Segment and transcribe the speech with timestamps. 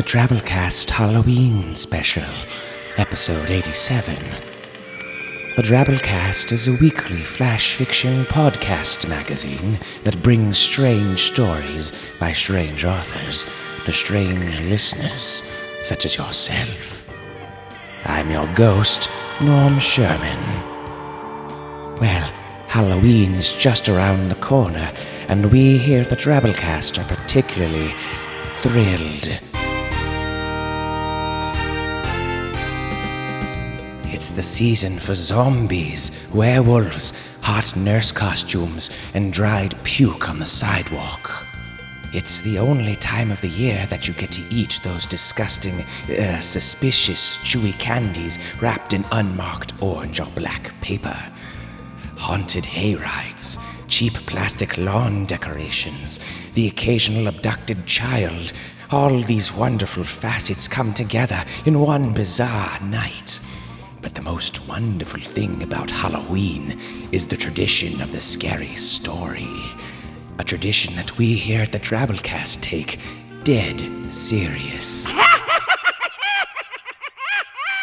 [0.00, 2.24] the Drabblecast Halloween special,
[2.96, 4.16] episode 87.
[5.56, 12.82] The Drabblecast is a weekly flash fiction podcast magazine that brings strange stories by strange
[12.82, 13.44] authors
[13.84, 15.42] to strange listeners,
[15.82, 17.06] such as yourself.
[18.06, 19.10] I'm your ghost,
[19.42, 20.42] Norm Sherman.
[22.00, 22.32] Well,
[22.68, 24.90] Halloween is just around the corner,
[25.28, 27.92] and we here at the Drabblecast are particularly
[28.60, 29.49] thrilled.
[34.12, 41.46] It's the season for zombies, werewolves, hot nurse costumes, and dried puke on the sidewalk.
[42.12, 45.74] It's the only time of the year that you get to eat those disgusting,
[46.18, 51.16] uh, suspicious, chewy candies wrapped in unmarked orange or black paper.
[52.16, 56.18] Haunted hayrides, cheap plastic lawn decorations,
[56.54, 58.52] the occasional abducted child.
[58.90, 63.38] All these wonderful facets come together in one bizarre night.
[64.02, 66.78] But the most wonderful thing about Halloween
[67.12, 69.48] is the tradition of the scary story.
[70.38, 72.98] A tradition that we here at the Drabblecast take
[73.44, 75.12] dead serious.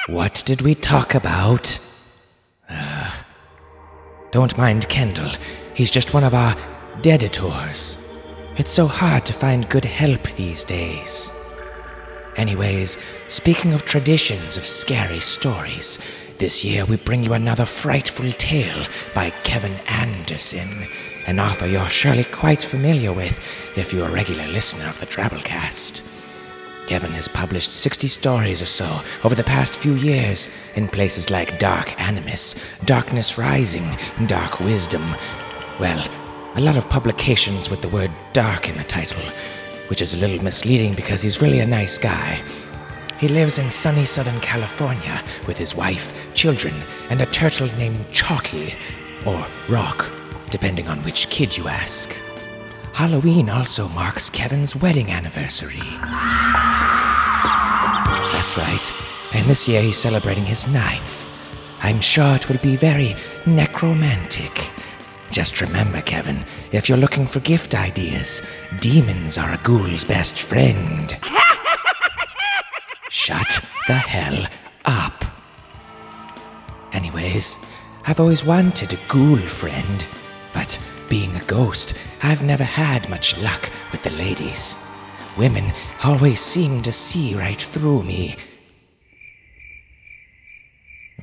[0.08, 1.80] what did we talk about?
[2.68, 3.12] Uh,
[4.32, 5.32] don't mind Kendall.
[5.76, 6.56] He's just one of our
[7.02, 8.04] deaditors.
[8.58, 11.32] It's so hard to find good help these days.
[12.38, 15.98] Anyways, speaking of traditions of scary stories,
[16.38, 18.86] this year we bring you another frightful tale
[19.16, 20.88] by Kevin Anderson,
[21.26, 23.39] an author you're surely quite familiar with
[23.76, 26.04] if you're a regular listener of the Drabblecast.
[26.86, 31.58] Kevin has published 60 stories or so over the past few years in places like
[31.58, 33.88] Dark Animus, Darkness Rising,
[34.28, 35.04] Dark Wisdom.
[35.80, 36.08] Well,
[36.56, 39.23] a lot of publications with the word dark in the title,
[39.87, 42.42] which is a little misleading because he's really a nice guy.
[43.20, 46.73] He lives in sunny Southern California with his wife, children,
[47.09, 48.75] and a turtle named Chalky,
[49.25, 50.11] or Rock,
[50.49, 52.15] depending on which kid you ask.
[52.93, 55.81] Halloween also marks Kevin's wedding anniversary.
[58.33, 58.93] That's right,
[59.33, 61.31] and this year he's celebrating his ninth.
[61.81, 63.15] I'm sure it will be very
[63.45, 64.69] necromantic.
[65.37, 68.42] Just remember, Kevin, if you're looking for gift ideas,
[68.80, 71.15] demons are a ghoul's best friend.
[73.11, 74.48] Shut the hell
[74.86, 75.25] up.
[76.92, 77.71] Anyways,
[78.08, 80.08] I've always wanted a ghoul friend,
[80.55, 84.75] but being a ghost, I've never had much luck with the ladies.
[85.37, 85.71] Women
[86.04, 88.36] always seem to see right through me.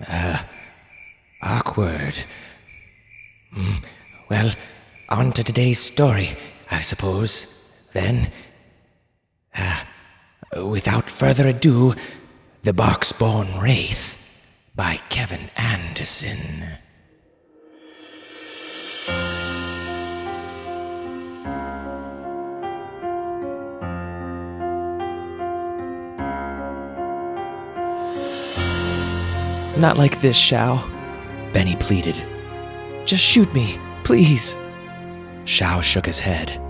[0.09, 0.41] Uh,
[1.43, 2.17] awkward.
[3.57, 3.85] Mm,
[4.29, 4.53] well,
[5.09, 6.31] on to today's story,
[6.71, 7.87] I suppose.
[7.93, 8.31] Then,
[9.57, 9.85] uh,
[10.65, 11.95] without further ado,
[12.63, 14.21] The Boxborn Wraith
[14.75, 16.65] by Kevin Anderson.
[29.77, 30.89] Not like this, Shao,
[31.53, 32.23] Benny pleaded.
[33.05, 34.59] Just shoot me, please.
[35.45, 36.61] Shao shook his head.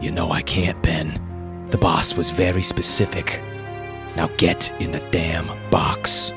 [0.00, 1.66] You know I can't, Ben.
[1.70, 3.42] The boss was very specific.
[4.16, 6.32] Now get in the damn box.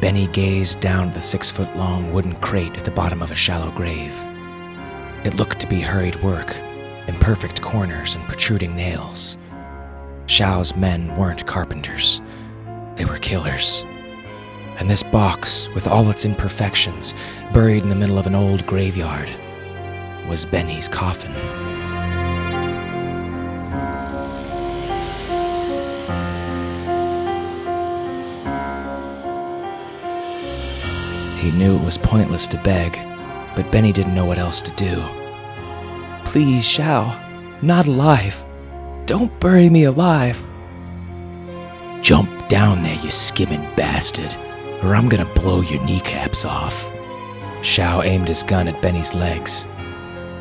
[0.00, 3.70] Benny gazed down the six foot long wooden crate at the bottom of a shallow
[3.70, 4.14] grave.
[5.24, 6.54] It looked to be hurried work,
[7.08, 9.38] imperfect corners and protruding nails.
[10.26, 12.20] Shao's men weren't carpenters,
[12.96, 13.84] they were killers.
[14.78, 17.14] And this box, with all its imperfections,
[17.52, 19.30] buried in the middle of an old graveyard,
[20.28, 21.32] was Benny's coffin.
[31.38, 32.98] He knew it was pointless to beg,
[33.54, 35.04] but Benny didn't know what else to do.
[36.24, 37.20] Please, Shao,
[37.62, 38.44] not alive.
[39.06, 40.42] Don't bury me alive.
[42.00, 44.34] Jump down there, you skimming bastard,
[44.84, 46.92] or I'm gonna blow your kneecaps off.
[47.62, 49.66] Shao aimed his gun at Benny's legs.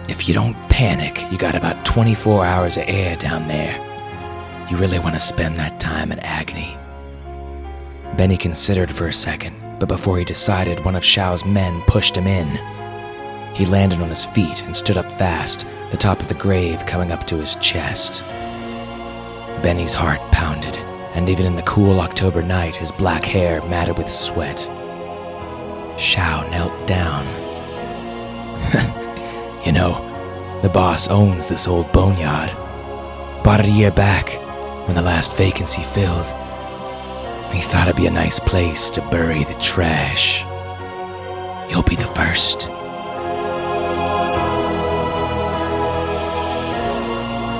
[0.10, 3.80] If you don't panic, you got about 24 hours of air down there.
[4.70, 6.78] You really want to spend that time in agony.
[8.18, 12.28] Benny considered for a second, but before he decided, one of Shao's men pushed him
[12.28, 12.48] in.
[13.56, 17.12] He landed on his feet and stood up fast, the top of the grave coming
[17.12, 18.24] up to his chest.
[19.64, 20.78] Benny's heart pounded,
[21.14, 24.62] and even in the cool October night, his black hair matted with sweat.
[25.98, 27.26] Shao knelt down.
[29.66, 32.52] you know, the boss owns this old boneyard.
[33.44, 34.30] Bought it a year back,
[34.88, 36.26] when the last vacancy filled,
[37.54, 40.44] he thought it'd be a nice place to bury the trash.
[41.70, 42.70] You'll be the first.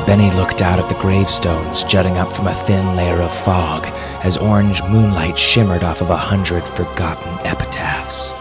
[0.06, 3.86] Benny looked out at the gravestones jutting up from a thin layer of fog
[4.24, 8.32] as orange moonlight shimmered off of a hundred forgotten epitaphs.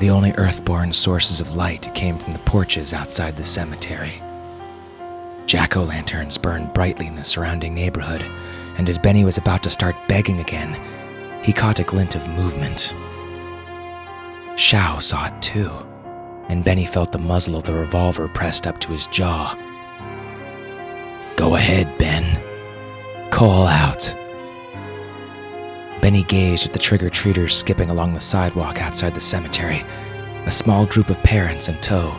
[0.00, 4.22] The only earthborn sources of light came from the porches outside the cemetery.
[5.46, 8.30] Jack o' lanterns burned brightly in the surrounding neighborhood,
[8.76, 10.78] and as Benny was about to start begging again,
[11.42, 12.94] he caught a glint of movement.
[14.56, 15.70] Shao saw it too,
[16.50, 19.56] and Benny felt the muzzle of the revolver pressed up to his jaw.
[21.42, 22.40] Go ahead, Ben.
[23.30, 24.14] Call out.
[26.00, 29.82] Benny gazed at the trigger treaters skipping along the sidewalk outside the cemetery,
[30.46, 32.14] a small group of parents in tow.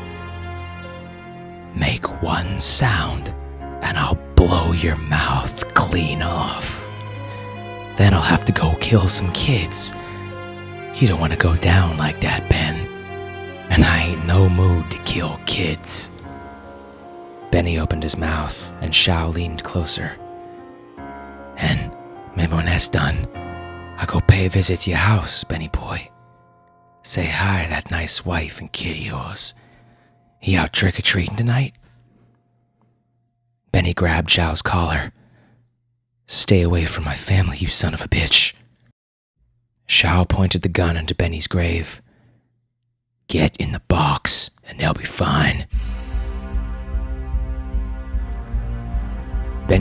[1.74, 3.34] Make one sound,
[3.81, 6.86] and I'll blow your mouth clean off.
[7.96, 9.94] Then I'll have to go kill some kids.
[10.96, 12.75] You don't want to go down like that, Ben.
[13.70, 16.12] And I ain't no mood to kill kids.
[17.54, 20.18] Benny opened his mouth, and Shao leaned closer.
[21.56, 21.94] And
[22.36, 23.28] when that's done,
[23.96, 26.10] I go pay a visit to your house, Benny boy.
[27.04, 29.54] Say hi to that nice wife and kid of yours.
[30.40, 31.76] He out trick or treating tonight?
[33.72, 35.14] Benny grabbed Shao's collar.
[36.26, 38.56] Stay away from my family, you son of a bitch.
[39.86, 42.02] Shao pointed the gun into Benny's grave.
[43.28, 45.53] Get in the box, and they'll be fine.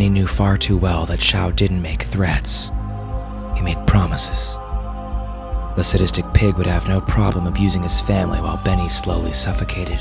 [0.03, 2.73] Benny knew far too well that Shao didn't make threats.
[3.55, 4.57] He made promises.
[5.77, 10.01] The sadistic pig would have no problem abusing his family while Benny slowly suffocated.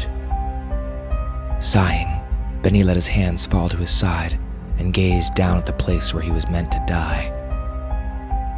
[1.60, 2.08] Sighing,
[2.64, 4.40] Benny let his hands fall to his side
[4.80, 7.26] and gazed down at the place where he was meant to die.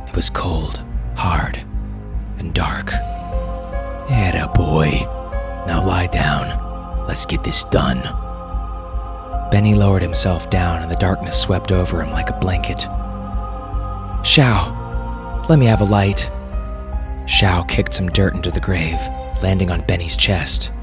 [0.07, 0.81] It was cold,
[1.17, 1.61] hard,
[2.37, 2.93] and dark.
[2.93, 4.91] Atta boy.
[5.67, 7.05] Now lie down.
[7.05, 8.22] Let's get this done.
[9.53, 12.87] Benny lowered himself down and the darkness swept over him like a blanket.
[14.25, 16.31] Shao, let me have a light.
[17.27, 18.99] Shao kicked some dirt into the grave,
[19.43, 20.73] landing on Benny's chest.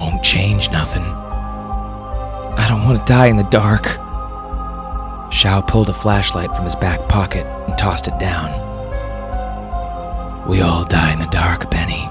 [0.00, 1.02] Won't change nothing.
[1.02, 3.84] I don't want to die in the dark.
[5.30, 8.48] Shao pulled a flashlight from his back pocket and tossed it down.
[10.48, 12.08] We all die in the dark, Benny.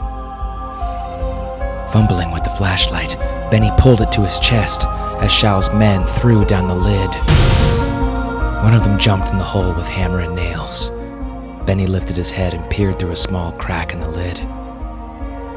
[1.92, 3.18] Fumbling with the flashlight,
[3.50, 4.86] Benny pulled it to his chest
[5.22, 7.14] as Shao's men threw down the lid.
[8.64, 10.90] One of them jumped in the hole with hammer and nails.
[11.66, 14.40] Benny lifted his head and peered through a small crack in the lid.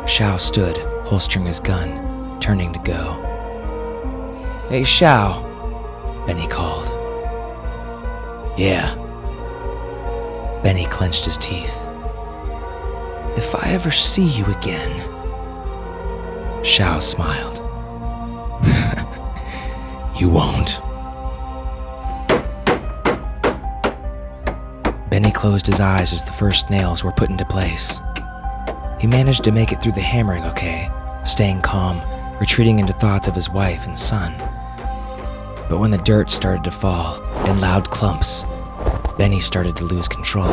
[0.06, 0.76] Shao stood,
[1.06, 3.20] holstering his gun, turning to go.
[4.68, 5.42] Hey, Shao,
[6.26, 6.88] Benny called.
[8.58, 8.94] Yeah.
[10.62, 11.82] Benny clenched his teeth.
[13.36, 15.10] If I ever see you again.
[16.62, 17.63] Shao smiled.
[20.18, 20.80] You won't.
[25.10, 28.00] Benny closed his eyes as the first nails were put into place.
[29.00, 30.88] He managed to make it through the hammering okay,
[31.24, 32.00] staying calm,
[32.40, 34.34] retreating into thoughts of his wife and son.
[35.68, 38.44] But when the dirt started to fall in loud clumps,
[39.16, 40.52] Benny started to lose control.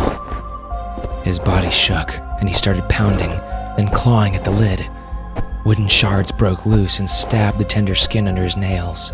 [1.24, 3.32] His body shook, and he started pounding,
[3.78, 4.88] then clawing at the lid.
[5.66, 9.14] Wooden shards broke loose and stabbed the tender skin under his nails.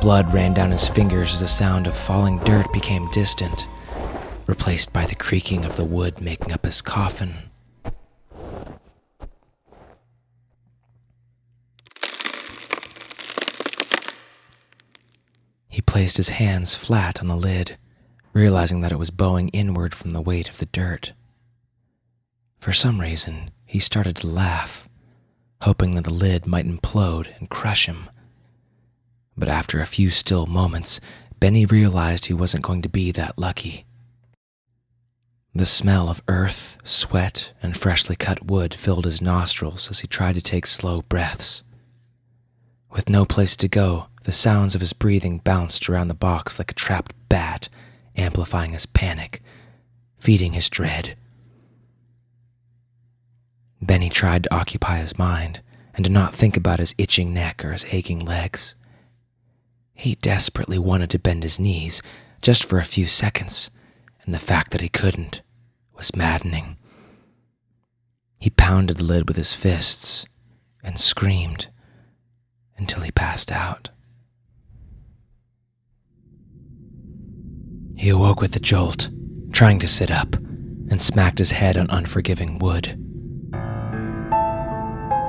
[0.00, 3.66] Blood ran down his fingers as the sound of falling dirt became distant
[4.50, 7.50] replaced by the creaking of the wood making up his coffin.
[15.68, 17.76] He placed his hands flat on the lid,
[18.32, 21.12] realizing that it was bowing inward from the weight of the dirt.
[22.58, 24.90] For some reason, he started to laugh,
[25.62, 28.10] hoping that the lid might implode and crush him.
[29.36, 31.00] But after a few still moments,
[31.38, 33.86] Benny realized he wasn't going to be that lucky.
[35.54, 40.36] The smell of earth, sweat, and freshly cut wood filled his nostrils as he tried
[40.36, 41.62] to take slow breaths.
[42.90, 46.70] With no place to go, the sounds of his breathing bounced around the box like
[46.70, 47.68] a trapped bat,
[48.16, 49.42] amplifying his panic,
[50.18, 51.16] feeding his dread.
[53.82, 55.60] Benny tried to occupy his mind
[55.94, 58.74] and to not think about his itching neck or his aching legs.
[60.00, 62.00] He desperately wanted to bend his knees
[62.40, 63.70] just for a few seconds
[64.24, 65.42] and the fact that he couldn't
[65.94, 66.78] was maddening.
[68.38, 70.24] He pounded the lid with his fists
[70.82, 71.66] and screamed
[72.78, 73.90] until he passed out.
[77.94, 79.10] He awoke with a jolt,
[79.52, 82.88] trying to sit up, and smacked his head on unforgiving wood.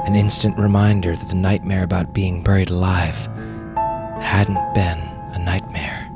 [0.05, 3.27] An instant reminder that the nightmare about being buried alive
[4.21, 4.99] hadn't been
[5.33, 6.07] a nightmare.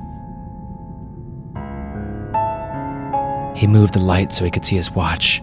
[3.55, 5.41] He moved the light so he could see his watch.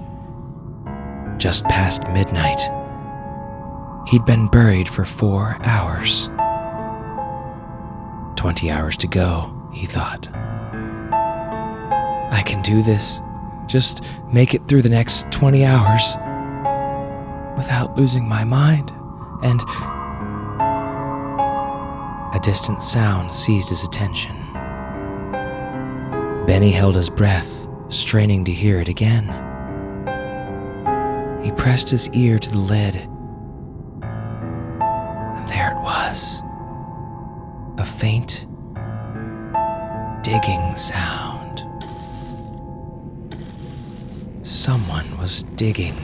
[1.38, 2.60] Just past midnight.
[4.08, 6.28] He'd been buried for four hours.
[8.36, 10.28] Twenty hours to go, he thought.
[12.32, 13.22] I can do this.
[13.66, 16.16] Just make it through the next 20 hours
[17.56, 18.92] without losing my mind.
[19.42, 19.60] And
[22.42, 24.36] distant sound seized his attention.
[26.46, 29.26] Benny held his breath, straining to hear it again.
[31.42, 32.96] He pressed his ear to the lid,
[34.02, 36.42] and there it was
[37.78, 38.46] a faint,
[40.22, 41.64] digging sound.
[44.44, 45.94] Someone was digging.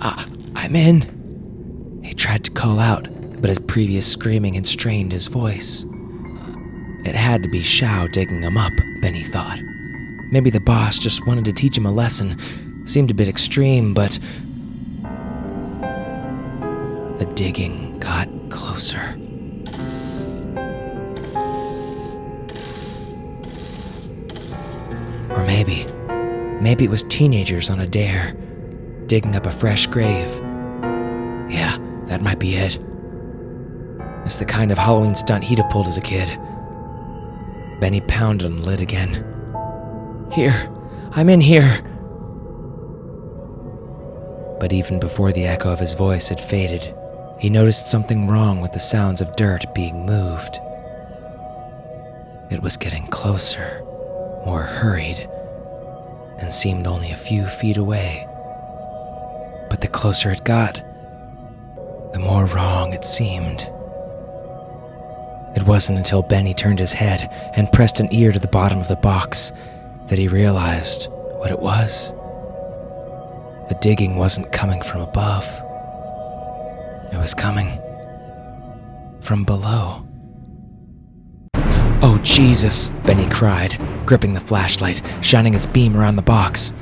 [0.00, 2.00] Ah, I'm in.
[2.04, 3.08] He tried to call out,
[3.42, 5.84] but his previous screaming had strained his voice.
[7.04, 9.60] It had to be Shao digging him up, Benny thought.
[10.30, 12.38] Maybe the boss just wanted to teach him a lesson.
[12.86, 14.18] Seemed a bit extreme, but.
[17.18, 19.18] The digging got closer.
[25.28, 25.84] Or maybe
[26.62, 28.36] Maybe it was teenagers on a dare,
[29.06, 30.28] digging up a fresh grave.
[31.50, 32.78] Yeah, that might be it.
[34.32, 36.26] It's the kind of Halloween stunt he'd have pulled as a kid.
[37.80, 39.12] Benny pounded on the lid again.
[40.32, 40.54] Here,
[41.10, 41.82] I'm in here.
[44.58, 46.94] But even before the echo of his voice had faded,
[47.40, 50.58] he noticed something wrong with the sounds of dirt being moved.
[52.50, 53.82] It was getting closer,
[54.46, 55.28] more hurried
[56.38, 58.26] and seemed only a few feet away.
[59.68, 60.76] But the closer it got,
[62.14, 63.70] the more wrong it seemed.
[65.62, 68.88] It wasn't until Benny turned his head and pressed an ear to the bottom of
[68.88, 69.52] the box
[70.08, 71.06] that he realized
[71.38, 72.10] what it was.
[73.68, 75.46] The digging wasn't coming from above,
[77.12, 77.78] it was coming
[79.20, 80.04] from below.
[81.54, 86.72] Oh, Jesus, Benny cried, gripping the flashlight, shining its beam around the box.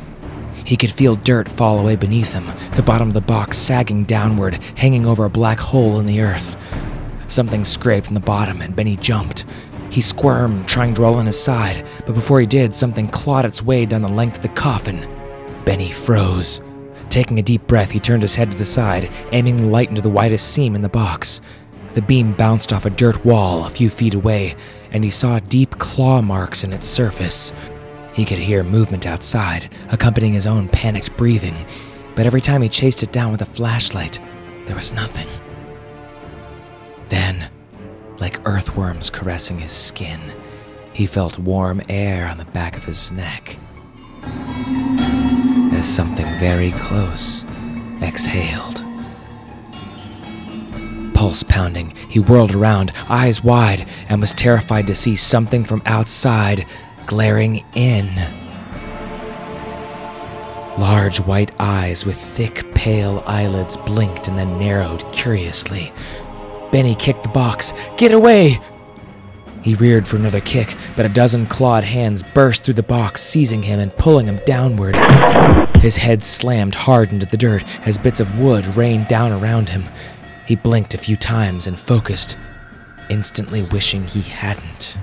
[0.64, 2.46] He could feel dirt fall away beneath him,
[2.76, 6.56] the bottom of the box sagging downward, hanging over a black hole in the earth.
[7.30, 9.44] Something scraped in the bottom, and Benny jumped.
[9.88, 13.62] He squirmed, trying to roll on his side, but before he did, something clawed its
[13.62, 15.08] way down the length of the coffin.
[15.64, 16.60] Benny froze.
[17.08, 20.02] Taking a deep breath, he turned his head to the side, aiming the light into
[20.02, 21.40] the widest seam in the box.
[21.94, 24.56] The beam bounced off a dirt wall a few feet away,
[24.90, 27.52] and he saw deep claw marks in its surface.
[28.12, 31.54] He could hear movement outside, accompanying his own panicked breathing,
[32.16, 34.18] but every time he chased it down with a flashlight,
[34.66, 35.28] there was nothing.
[37.10, 37.50] Then,
[38.18, 40.20] like earthworms caressing his skin,
[40.92, 43.58] he felt warm air on the back of his neck.
[45.72, 47.44] As something very close
[48.02, 48.84] exhaled
[51.20, 56.64] pulse pounding, he whirled around, eyes wide, and was terrified to see something from outside
[57.04, 58.06] glaring in.
[60.78, 65.92] Large white eyes with thick, pale eyelids blinked and then narrowed curiously.
[66.72, 67.72] Benny kicked the box.
[67.96, 68.58] Get away!
[69.62, 73.62] He reared for another kick, but a dozen clawed hands burst through the box, seizing
[73.62, 74.96] him and pulling him downward.
[75.82, 79.84] His head slammed hard into the dirt as bits of wood rained down around him.
[80.46, 82.38] He blinked a few times and focused,
[83.10, 84.98] instantly wishing he hadn't.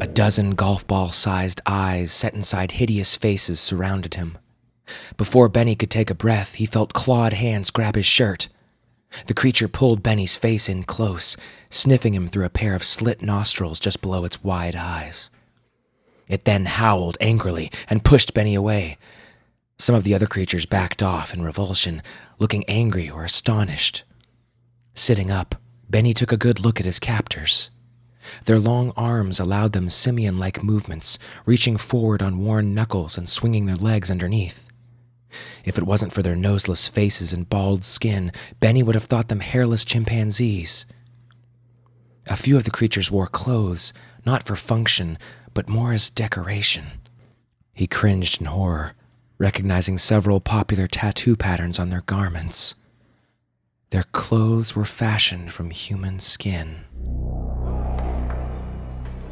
[0.00, 4.38] A dozen golf ball sized eyes set inside hideous faces surrounded him.
[5.16, 8.48] Before Benny could take a breath, he felt clawed hands grab his shirt.
[9.26, 11.36] The creature pulled Benny's face in close,
[11.70, 15.30] sniffing him through a pair of slit nostrils just below its wide eyes.
[16.28, 18.96] It then howled angrily and pushed Benny away,
[19.78, 22.02] some of the other creatures backed off in revulsion,
[22.38, 24.04] looking angry or astonished.
[24.94, 25.56] Sitting up,
[25.90, 27.70] Benny took a good look at his captors.
[28.44, 33.66] Their long arms allowed them simian like movements, reaching forward on worn knuckles and swinging
[33.66, 34.71] their legs underneath.
[35.64, 39.40] If it wasn't for their noseless faces and bald skin, Benny would have thought them
[39.40, 40.86] hairless chimpanzees.
[42.28, 43.92] A few of the creatures wore clothes,
[44.24, 45.18] not for function,
[45.54, 46.86] but more as decoration.
[47.74, 48.94] He cringed in horror
[49.42, 52.76] recognizing several popular tattoo patterns on their garments.
[53.90, 56.84] Their clothes were fashioned from human skin.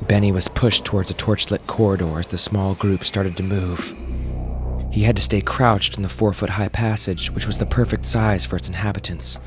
[0.08, 3.94] Benny was pushed towards a torchlit corridor as the small group started to move.
[4.90, 8.04] He had to stay crouched in the four foot high passage, which was the perfect
[8.04, 9.38] size for its inhabitants.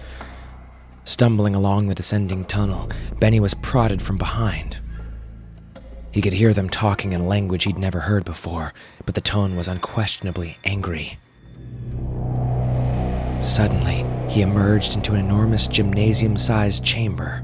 [1.04, 4.78] Stumbling along the descending tunnel, Benny was prodded from behind.
[6.12, 8.74] He could hear them talking in a language he'd never heard before,
[9.06, 11.18] but the tone was unquestionably angry.
[13.42, 17.44] Suddenly, he emerged into an enormous gymnasium sized chamber.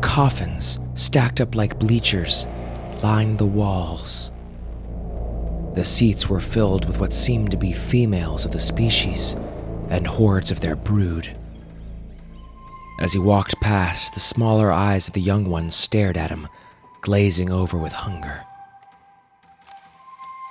[0.00, 2.46] Coffins, stacked up like bleachers,
[3.02, 4.32] lined the walls.
[5.78, 9.36] The seats were filled with what seemed to be females of the species
[9.90, 11.38] and hordes of their brood.
[13.00, 16.48] As he walked past, the smaller eyes of the young ones stared at him,
[17.02, 18.42] glazing over with hunger.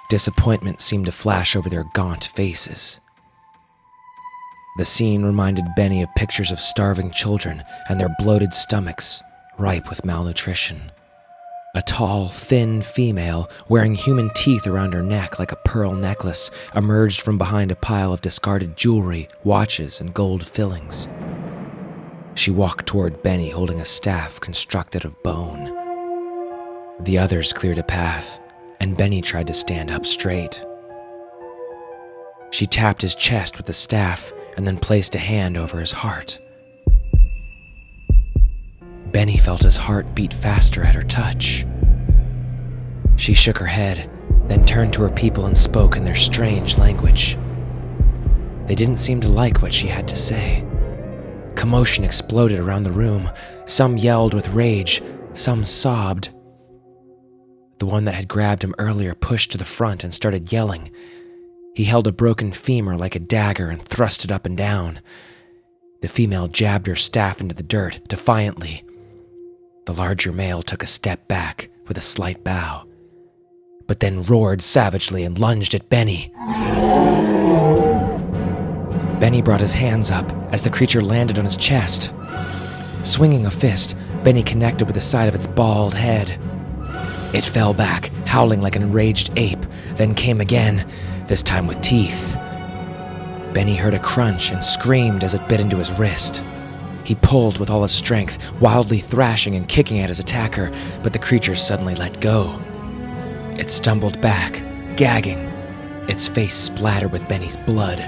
[0.09, 3.01] Disappointment seemed to flash over their gaunt faces.
[4.77, 9.21] The scene reminded Benny of pictures of starving children and their bloated stomachs,
[9.57, 10.89] ripe with malnutrition.
[11.77, 17.21] A tall, thin female, wearing human teeth around her neck like a pearl necklace, emerged
[17.21, 21.07] from behind a pile of discarded jewelry, watches, and gold fillings.
[22.33, 25.65] She walked toward Benny holding a staff constructed of bone.
[27.01, 28.39] The others cleared a path,
[28.79, 30.65] and Benny tried to stand up straight.
[32.49, 36.39] She tapped his chest with the staff and then placed a hand over his heart.
[39.17, 41.65] Benny felt his heart beat faster at her touch.
[43.15, 44.11] She shook her head,
[44.45, 47.35] then turned to her people and spoke in their strange language.
[48.67, 50.63] They didn't seem to like what she had to say.
[51.55, 53.27] Commotion exploded around the room.
[53.65, 55.01] Some yelled with rage,
[55.33, 56.29] some sobbed.
[57.79, 60.91] The one that had grabbed him earlier pushed to the front and started yelling.
[61.73, 64.99] He held a broken femur like a dagger and thrust it up and down.
[66.03, 68.83] The female jabbed her staff into the dirt defiantly.
[69.87, 72.85] The larger male took a step back with a slight bow,
[73.87, 76.29] but then roared savagely and lunged at Benny.
[79.21, 82.13] Benny brought his hands up as the creature landed on his chest.
[83.03, 83.95] Swinging a fist,
[84.25, 86.37] Benny connected with the side of its bald head.
[87.33, 90.85] It fell back, howling like an enraged ape, then came again,
[91.27, 92.35] this time with teeth.
[93.53, 96.43] Benny heard a crunch and screamed as it bit into his wrist.
[97.07, 101.19] He pulled with all his strength, wildly thrashing and kicking at his attacker, but the
[101.19, 102.59] creature suddenly let go.
[103.57, 104.61] It stumbled back,
[104.97, 105.39] gagging,
[106.09, 108.03] its face splattered with Benny's blood.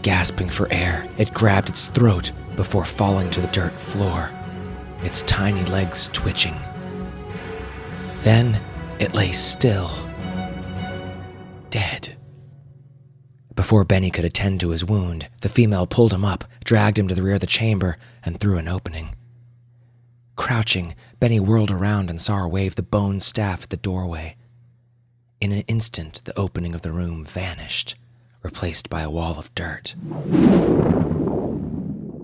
[0.00, 4.30] Gasping for air, it grabbed its throat before falling to the dirt floor,
[5.02, 6.56] its tiny legs twitching.
[8.22, 8.58] Then
[8.98, 9.90] it lay still,
[11.68, 12.15] dead.
[13.56, 17.14] Before Benny could attend to his wound, the female pulled him up, dragged him to
[17.14, 19.14] the rear of the chamber, and through an opening.
[20.36, 24.36] Crouching, Benny whirled around and saw her wave the bone staff at the doorway.
[25.40, 27.96] In an instant, the opening of the room vanished,
[28.42, 29.94] replaced by a wall of dirt.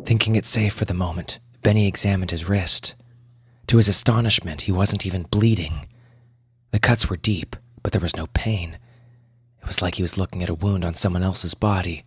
[0.04, 2.94] Thinking it safe for the moment, Benny examined his wrist.
[3.68, 5.86] To his astonishment, he wasn't even bleeding.
[6.72, 8.78] The cuts were deep, but there was no pain.
[9.62, 12.04] It was like he was looking at a wound on someone else's body.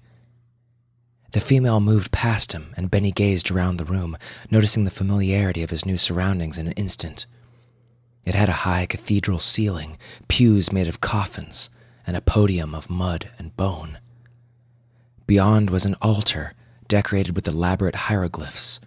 [1.31, 4.17] The female moved past him, and Benny gazed around the room,
[4.51, 7.25] noticing the familiarity of his new surroundings in an instant.
[8.23, 11.69] It had a high cathedral ceiling, pews made of coffins,
[12.07, 13.99] and a podium of mud and bone.
[15.27, 16.53] Beyond was an altar
[16.87, 18.79] decorated with elaborate hieroglyphs.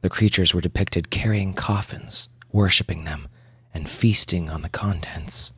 [0.00, 3.28] The creatures were depicted carrying coffins, worshipping them,
[3.72, 5.52] and feasting on the contents.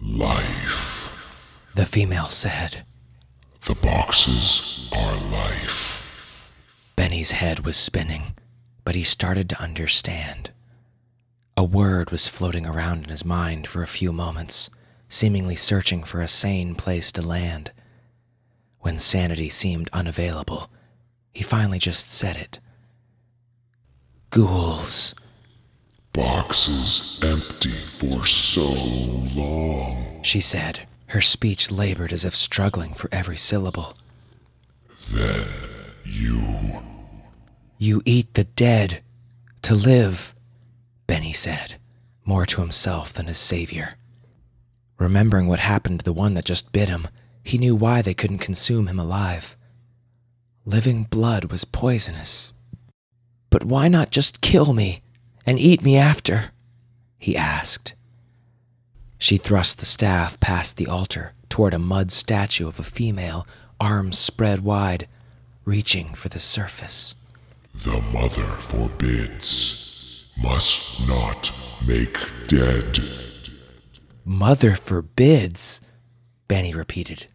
[0.00, 1.13] Life.
[1.74, 2.84] The female said.
[3.62, 6.52] The boxes are life.
[6.94, 8.34] Benny's head was spinning,
[8.84, 10.52] but he started to understand.
[11.56, 14.70] A word was floating around in his mind for a few moments,
[15.08, 17.72] seemingly searching for a sane place to land.
[18.80, 20.70] When sanity seemed unavailable,
[21.32, 22.60] he finally just said it.
[24.30, 25.14] Ghouls.
[26.12, 28.72] Boxes empty for so
[29.34, 30.22] long.
[30.22, 33.96] She said, her speech labored as if struggling for every syllable.
[35.12, 35.46] Then
[36.04, 36.82] you.
[37.78, 39.00] You eat the dead
[39.62, 40.34] to live,
[41.06, 41.76] Benny said,
[42.24, 43.94] more to himself than his savior.
[44.98, 47.06] Remembering what happened to the one that just bit him,
[47.44, 49.56] he knew why they couldn't consume him alive.
[50.64, 52.52] Living blood was poisonous.
[53.50, 55.02] But why not just kill me
[55.46, 56.50] and eat me after?
[57.18, 57.94] he asked.
[59.24, 63.46] She thrust the staff past the altar toward a mud statue of a female,
[63.80, 65.08] arms spread wide,
[65.64, 67.14] reaching for the surface.
[67.72, 70.26] The mother forbids.
[70.36, 71.50] Must not
[71.86, 72.98] make dead.
[74.26, 75.80] Mother forbids,
[76.46, 77.28] Benny repeated.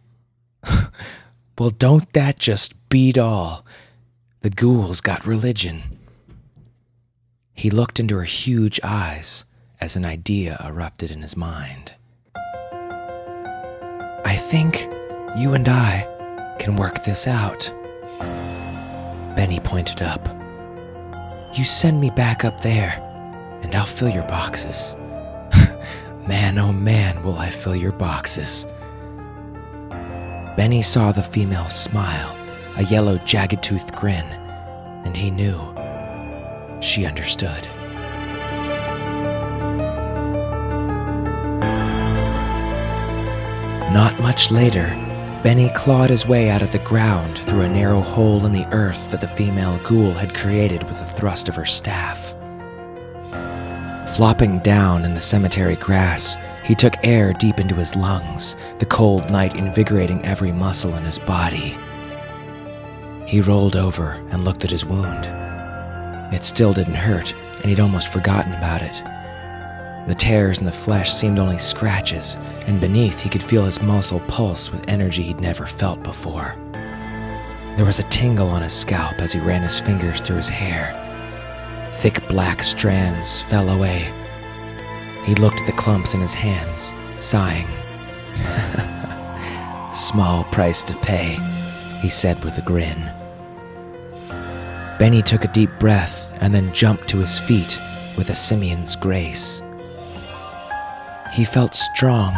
[1.58, 3.66] well, don't that just beat all?
[4.42, 5.98] The ghouls got religion.
[7.52, 9.44] He looked into her huge eyes
[9.80, 11.94] as an idea erupted in his mind.
[14.24, 14.86] I think
[15.36, 16.06] you and I
[16.58, 17.72] can work this out.
[19.34, 20.28] Benny pointed up.
[21.56, 23.00] You send me back up there,
[23.62, 24.96] and I'll fill your boxes.
[26.28, 28.66] man, oh man, will I fill your boxes.
[30.56, 32.36] Benny saw the female smile,
[32.76, 34.26] a yellow, jagged toothed grin,
[35.04, 35.58] and he knew
[36.80, 37.66] she understood.
[43.92, 44.86] Not much later,
[45.42, 49.10] Benny clawed his way out of the ground through a narrow hole in the earth
[49.10, 52.36] that the female ghoul had created with the thrust of her staff.
[54.14, 59.28] Flopping down in the cemetery grass, he took air deep into his lungs, the cold
[59.32, 61.76] night invigorating every muscle in his body.
[63.26, 65.26] He rolled over and looked at his wound.
[66.32, 69.02] It still didn't hurt, and he'd almost forgotten about it.
[70.10, 74.18] The tears in the flesh seemed only scratches, and beneath he could feel his muscle
[74.26, 76.56] pulse with energy he'd never felt before.
[77.76, 80.96] There was a tingle on his scalp as he ran his fingers through his hair.
[81.92, 84.12] Thick black strands fell away.
[85.22, 87.68] He looked at the clumps in his hands, sighing.
[89.92, 91.38] Small price to pay,
[92.00, 93.12] he said with a grin.
[94.98, 97.78] Benny took a deep breath and then jumped to his feet
[98.16, 99.62] with a simian's grace.
[101.32, 102.34] He felt strong,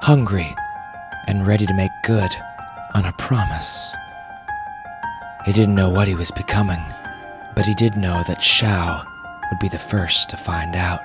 [0.00, 0.54] hungry,
[1.26, 2.34] and ready to make good
[2.94, 3.94] on a promise.
[5.44, 6.80] He didn't know what he was becoming,
[7.54, 9.04] but he did know that Shao
[9.50, 11.02] would be the first to find out.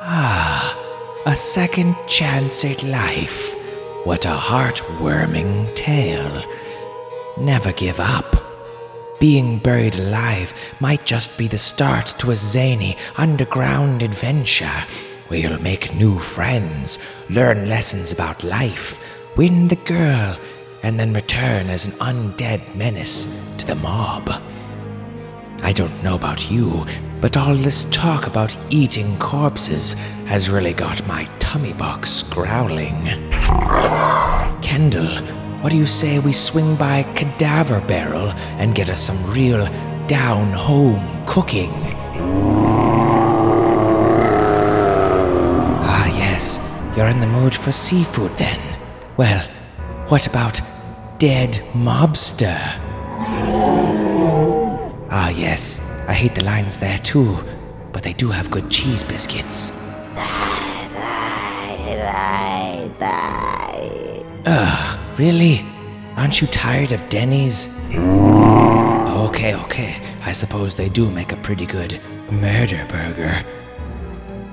[0.00, 0.74] Ah,
[1.26, 3.59] a second chance at life.
[4.04, 6.42] What a heartwarming tale.
[7.36, 8.34] Never give up.
[9.20, 14.86] Being buried alive might just be the start to a zany underground adventure
[15.28, 18.98] where you'll make new friends, learn lessons about life,
[19.36, 20.34] win the girl,
[20.82, 24.30] and then return as an undead menace to the mob.
[25.62, 26.86] I don't know about you,
[27.20, 29.92] but all this talk about eating corpses
[30.24, 33.29] has really got my tummy box growling.
[34.62, 35.08] Kendall,
[35.62, 39.66] what do you say we swing by Cadaver Barrel and get us some real
[40.06, 41.70] down home cooking?
[45.82, 46.60] Ah, yes,
[46.96, 48.60] you're in the mood for seafood then.
[49.16, 49.46] Well,
[50.08, 50.60] what about
[51.18, 52.58] dead mobster?
[55.10, 57.36] Ah, yes, I hate the lines there too,
[57.92, 59.79] but they do have good cheese biscuits.
[64.46, 65.64] Ugh, really?
[66.16, 67.68] Aren't you tired of Denny's?
[67.94, 73.44] Okay, okay, I suppose they do make a pretty good murder burger.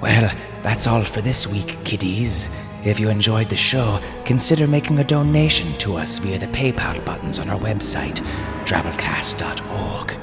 [0.01, 2.49] Well, that's all for this week, kiddies.
[2.85, 7.39] If you enjoyed the show, consider making a donation to us via the PayPal buttons
[7.39, 8.21] on our website,
[8.65, 10.13] drabblecast.org.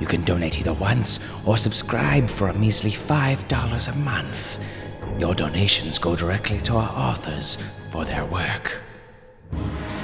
[0.00, 4.58] You can donate either once or subscribe for a measly $5 a month.
[5.18, 8.82] Your donations go directly to our authors for their work.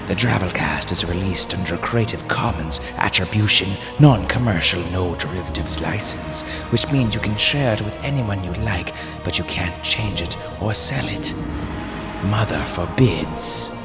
[0.06, 3.68] The Drabblecast is released under a Creative Commons Attribution,
[3.98, 6.42] Non Commercial, No Derivatives license,
[6.72, 8.94] which means you can share it with anyone you like,
[9.24, 11.34] but you can't change it or sell it.
[12.24, 13.76] Mother forbids.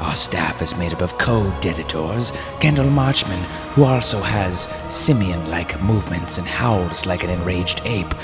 [0.00, 3.42] Our staff is made up of code editors Kendall Marchman,
[3.74, 8.14] who also has simian like movements and howls like an enraged ape,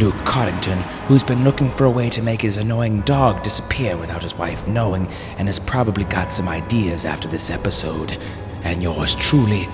[0.00, 4.22] Luke Cardington, who's been looking for a way to make his annoying dog disappear without
[4.22, 8.16] his wife knowing and has probably got some ideas after this episode,
[8.64, 9.68] and yours truly,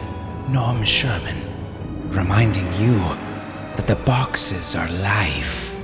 [0.48, 1.36] Norm Sherman,
[2.10, 2.98] reminding you
[3.76, 5.78] that the boxes are life.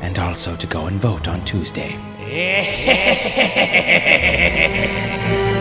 [0.00, 1.96] And also to go and vote on Tuesday.